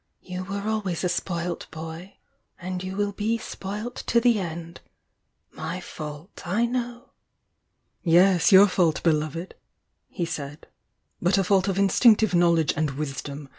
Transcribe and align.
—you 0.23 0.43
were 0.45 0.67
always 0.67 1.03
a 1.03 1.09
spoilt 1.09 1.69
boy 1.69 2.17
and 2.59 2.83
you 2.83 2.95
will 2.95 3.11
be 3.11 3.37
spoilt 3.37 3.97
to 4.07 4.19
the 4.19 4.39
end! 4.39 4.81
My 5.51 5.79
fault, 5.79 6.41
I 6.43 6.65
know! 6.65 7.11
"Yes, 8.01 8.51
your 8.51 8.65
fault, 8.67 9.03
beloved!" 9.03 9.53
he 10.09 10.25
said— 10.25 10.65
"But 11.21 11.37
a 11.37 11.43
fault 11.43 11.67
of 11.67 11.77
instinctive 11.77 12.33
knowledge 12.33 12.73
and 12.75 12.89
wisdom! 12.97 13.49